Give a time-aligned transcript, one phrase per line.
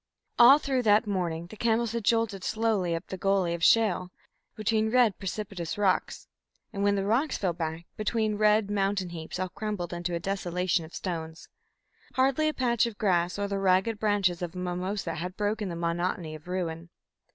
[0.39, 4.09] All through that morning the camels had jolted slowly up the gulley of shale
[4.55, 6.27] between red precipitous rocks,
[6.73, 10.83] and when the rocks fell back, between red mountain heaps all crumbled into a desolation
[10.85, 11.49] of stones.
[12.15, 15.75] Hardly a patch of grass or the ragged branches of a mimosa had broken the
[15.75, 16.89] monotony of ruin.